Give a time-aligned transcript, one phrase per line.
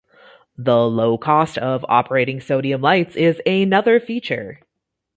[0.57, 4.61] The low cost of operating sodium lights is another feature.